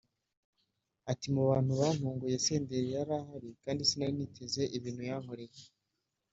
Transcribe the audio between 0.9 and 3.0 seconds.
ati "Mu bantu bantunguye Senderi